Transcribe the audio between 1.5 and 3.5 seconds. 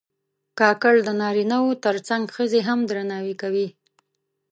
و تر څنګ ښځې هم درناوي